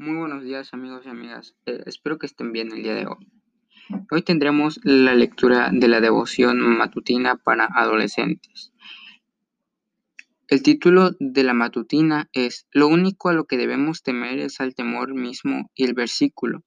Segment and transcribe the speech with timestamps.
[0.00, 3.32] Muy buenos días amigos y amigas, eh, espero que estén bien el día de hoy.
[4.12, 8.72] Hoy tendremos la lectura de la devoción matutina para adolescentes.
[10.46, 14.76] El título de la matutina es Lo único a lo que debemos temer es al
[14.76, 16.62] temor mismo y el versículo.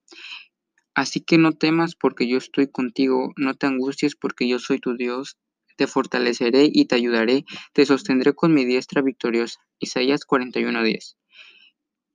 [0.93, 4.97] Así que no temas porque yo estoy contigo, no te angusties porque yo soy tu
[4.97, 5.37] Dios,
[5.77, 9.61] te fortaleceré y te ayudaré, te sostendré con mi diestra victoriosa.
[9.79, 11.15] Isaías 41:10.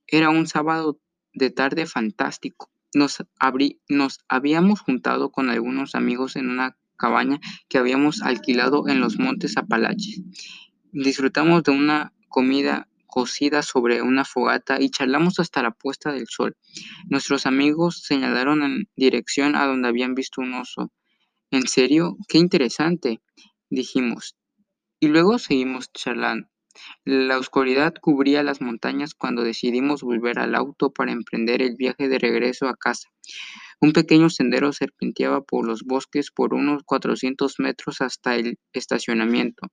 [0.08, 1.00] Era un sábado
[1.36, 2.70] de tarde fantástico.
[2.94, 3.18] Nos,
[3.88, 9.56] nos habíamos juntado con algunos amigos en una cabaña que habíamos alquilado en los montes
[9.56, 10.22] Apalaches.
[10.92, 16.56] Disfrutamos de una comida cocida sobre una fogata y charlamos hasta la puesta del sol.
[17.08, 20.90] Nuestros amigos señalaron en dirección a donde habían visto un oso.
[21.50, 22.16] ¿En serio?
[22.28, 23.20] ¡Qué interesante!
[23.68, 24.36] dijimos.
[25.00, 26.48] Y luego seguimos charlando.
[27.04, 32.18] La oscuridad cubría las montañas cuando decidimos volver al auto para emprender el viaje de
[32.18, 33.08] regreso a casa.
[33.80, 39.68] Un pequeño sendero serpenteaba por los bosques por unos 400 metros hasta el estacionamiento.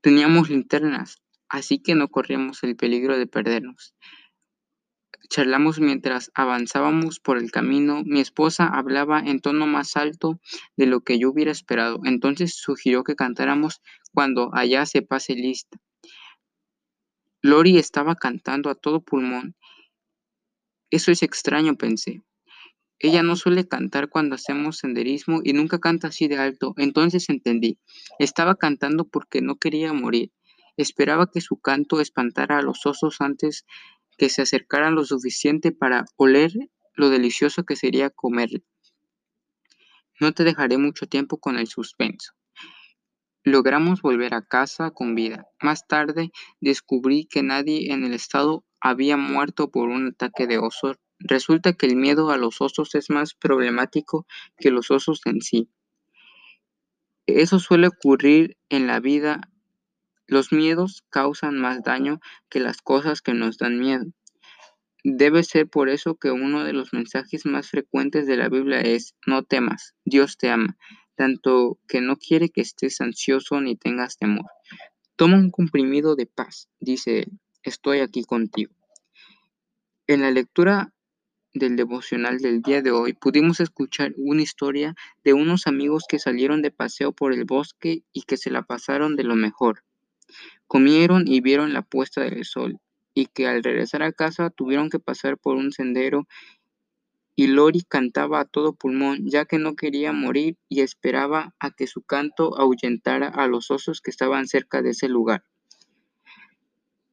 [0.00, 3.94] Teníamos linternas, así que no corríamos el peligro de perdernos.
[5.34, 8.04] Charlamos mientras avanzábamos por el camino.
[8.04, 10.38] Mi esposa hablaba en tono más alto
[10.76, 11.98] de lo que yo hubiera esperado.
[12.04, 15.76] Entonces sugirió que cantáramos cuando allá se pase lista.
[17.42, 19.56] Lori estaba cantando a todo pulmón.
[20.92, 22.22] Eso es extraño, pensé.
[23.00, 26.74] Ella no suele cantar cuando hacemos senderismo y nunca canta así de alto.
[26.76, 27.80] Entonces entendí.
[28.20, 30.30] Estaba cantando porque no quería morir.
[30.76, 33.64] Esperaba que su canto espantara a los osos antes
[34.16, 36.52] que se acercaran lo suficiente para oler
[36.94, 38.62] lo delicioso que sería comer.
[40.20, 42.32] No te dejaré mucho tiempo con el suspenso.
[43.42, 45.46] Logramos volver a casa con vida.
[45.60, 50.94] Más tarde descubrí que nadie en el estado había muerto por un ataque de oso.
[51.18, 55.68] Resulta que el miedo a los osos es más problemático que los osos en sí.
[57.26, 59.40] Eso suele ocurrir en la vida
[60.26, 64.06] los miedos causan más daño que las cosas que nos dan miedo.
[65.02, 69.14] Debe ser por eso que uno de los mensajes más frecuentes de la Biblia es,
[69.26, 70.78] no temas, Dios te ama,
[71.14, 74.46] tanto que no quiere que estés ansioso ni tengas temor.
[75.16, 78.74] Toma un comprimido de paz, dice él, estoy aquí contigo.
[80.06, 80.92] En la lectura
[81.54, 86.62] del devocional del día de hoy pudimos escuchar una historia de unos amigos que salieron
[86.62, 89.84] de paseo por el bosque y que se la pasaron de lo mejor.
[90.66, 92.78] Comieron y vieron la puesta del sol,
[93.14, 96.26] y que al regresar a casa tuvieron que pasar por un sendero
[97.36, 101.86] y Lori cantaba a todo pulmón, ya que no quería morir y esperaba a que
[101.86, 105.44] su canto ahuyentara a los osos que estaban cerca de ese lugar.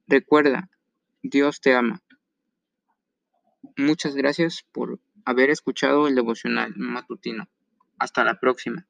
[0.07, 0.69] Recuerda,
[1.23, 2.01] Dios te ama.
[3.77, 7.47] Muchas gracias por haber escuchado el devocional matutino.
[7.97, 8.87] Hasta la próxima.